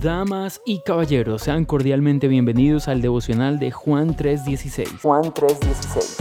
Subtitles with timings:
[0.00, 5.00] Damas y caballeros, sean cordialmente bienvenidos al devocional de Juan 3:16.
[5.00, 6.18] Juan 3:16.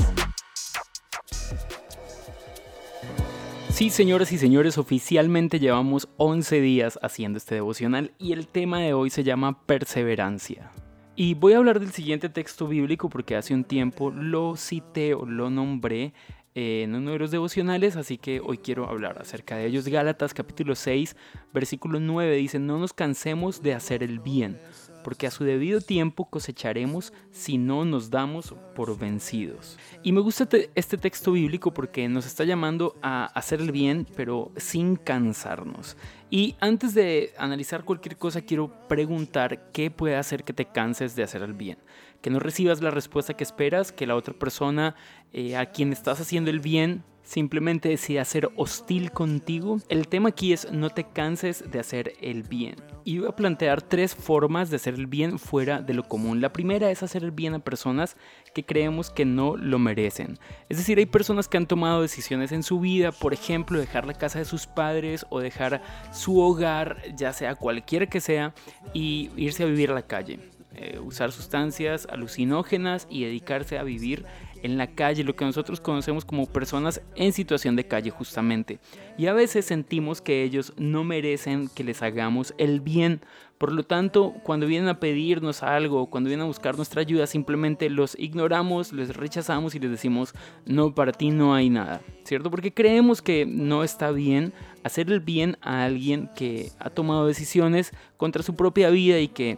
[3.70, 8.94] Sí, señoras y señores, oficialmente llevamos 11 días haciendo este devocional y el tema de
[8.94, 10.72] hoy se llama perseverancia.
[11.18, 15.26] Y voy a hablar del siguiente texto bíblico porque hace un tiempo lo cité o
[15.26, 16.14] lo nombré
[16.56, 19.88] en uno de los devocionales, así que hoy quiero hablar acerca de ellos.
[19.90, 21.16] Gálatas capítulo 6,
[21.54, 24.58] versículo 9 dice, no nos cansemos de hacer el bien,
[25.06, 29.78] porque a su debido tiempo cosecharemos si no nos damos por vencidos.
[30.02, 34.52] Y me gusta este texto bíblico porque nos está llamando a hacer el bien, pero
[34.58, 35.96] sin cansarnos.
[36.32, 41.22] Y antes de analizar cualquier cosa, quiero preguntar qué puede hacer que te canses de
[41.22, 41.78] hacer el bien.
[42.24, 44.96] Que no recibas la respuesta que esperas, que la otra persona
[45.34, 49.80] eh, a quien estás haciendo el bien simplemente decida ser hostil contigo.
[49.90, 52.76] El tema aquí es no te canses de hacer el bien.
[53.04, 56.42] Y voy a plantear tres formas de hacer el bien fuera de lo común.
[56.42, 58.16] La primera es hacer el bien a personas
[58.54, 60.40] que creemos que no lo merecen.
[60.70, 64.14] Es decir, hay personas que han tomado decisiones en su vida, por ejemplo, dejar la
[64.14, 65.82] casa de sus padres o dejar
[66.14, 68.54] su hogar, ya sea cualquiera que sea,
[68.94, 70.55] y irse a vivir a la calle.
[70.78, 74.26] Eh, usar sustancias alucinógenas y dedicarse a vivir
[74.62, 78.80] en la calle, lo que nosotros conocemos como personas en situación de calle justamente.
[79.18, 83.22] Y a veces sentimos que ellos no merecen que les hagamos el bien.
[83.58, 87.90] Por lo tanto, cuando vienen a pedirnos algo, cuando vienen a buscar nuestra ayuda, simplemente
[87.90, 90.34] los ignoramos, les rechazamos y les decimos,
[90.66, 92.52] no, para ti no hay nada, ¿cierto?
[92.52, 94.52] Porque creemos que no está bien
[94.84, 99.58] hacer el bien a alguien que ha tomado decisiones contra su propia vida y que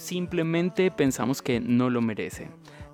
[0.00, 2.48] simplemente pensamos que no lo merece.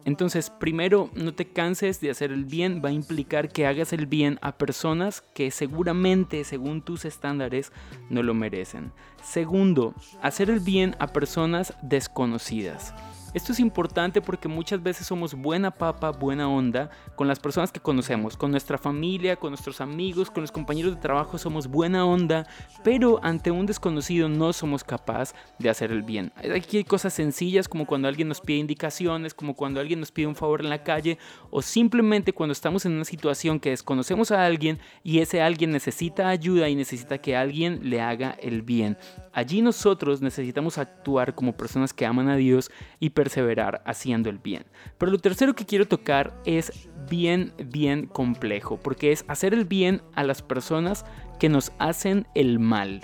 [0.04, 4.06] Entonces, primero, no te canses de hacer el bien, va a implicar que hagas el
[4.06, 7.72] bien a personas que seguramente, según tus estándares,
[8.08, 8.92] no lo merecen.
[9.22, 12.94] Segundo, hacer el bien a personas desconocidas.
[13.34, 17.80] Esto es importante porque muchas veces somos buena papa, buena onda con las personas que
[17.80, 22.46] conocemos, con nuestra familia, con nuestros amigos, con los compañeros de trabajo somos buena onda,
[22.82, 26.32] pero ante un desconocido no somos capaces de hacer el bien.
[26.54, 30.26] Aquí hay cosas sencillas como cuando alguien nos pide indicaciones, como cuando alguien nos pide
[30.26, 31.18] un favor en la calle
[31.50, 36.28] o simplemente cuando estamos en una situación que desconocemos a alguien y ese alguien necesita
[36.28, 38.96] ayuda y necesita que alguien le haga el bien.
[39.32, 44.64] Allí nosotros necesitamos actuar como personas que aman a Dios y perseverar haciendo el bien.
[44.98, 50.00] Pero lo tercero que quiero tocar es bien, bien complejo, porque es hacer el bien
[50.14, 51.04] a las personas
[51.40, 53.02] que nos hacen el mal.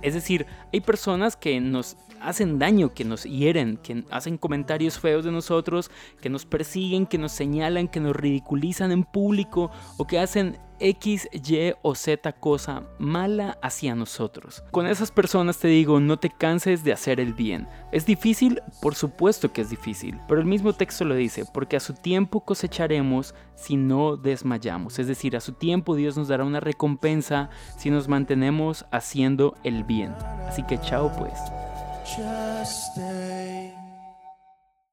[0.00, 5.26] Es decir, hay personas que nos hacen daño, que nos hieren, que hacen comentarios feos
[5.26, 5.90] de nosotros,
[6.22, 11.28] que nos persiguen, que nos señalan, que nos ridiculizan en público o que hacen X,
[11.32, 14.62] Y o Z cosa mala hacia nosotros.
[14.70, 17.68] Con esas personas te digo, no te canses de hacer el bien.
[17.92, 18.60] ¿Es difícil?
[18.80, 22.40] Por supuesto que es difícil, pero el mismo texto lo dice, porque a su tiempo
[22.40, 24.98] cosecharemos si no desmayamos.
[24.98, 29.84] Es decir, a su tiempo Dios nos dará una recompensa si nos mantenemos haciendo el
[29.84, 30.12] bien.
[30.48, 31.34] Así que chao pues.